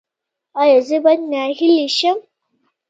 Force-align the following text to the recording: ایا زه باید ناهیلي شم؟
ایا 0.61 0.79
زه 0.87 0.97
باید 1.03 1.21
ناهیلي 1.31 1.87
شم؟ 1.97 2.17